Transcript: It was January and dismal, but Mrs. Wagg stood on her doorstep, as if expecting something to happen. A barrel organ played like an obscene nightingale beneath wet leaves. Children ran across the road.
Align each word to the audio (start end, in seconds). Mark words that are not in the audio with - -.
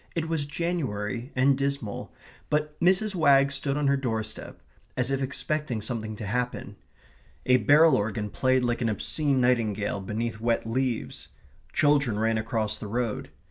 It 0.15 0.27
was 0.27 0.47
January 0.47 1.31
and 1.35 1.55
dismal, 1.55 2.11
but 2.49 2.73
Mrs. 2.79 3.13
Wagg 3.13 3.51
stood 3.51 3.77
on 3.77 3.85
her 3.85 3.95
doorstep, 3.97 4.59
as 4.97 5.11
if 5.11 5.21
expecting 5.21 5.79
something 5.79 6.15
to 6.15 6.25
happen. 6.25 6.75
A 7.45 7.57
barrel 7.57 7.95
organ 7.95 8.31
played 8.31 8.63
like 8.63 8.81
an 8.81 8.89
obscene 8.89 9.39
nightingale 9.39 10.01
beneath 10.01 10.39
wet 10.39 10.65
leaves. 10.65 11.27
Children 11.71 12.17
ran 12.17 12.39
across 12.39 12.79
the 12.79 12.87
road. 12.87 13.29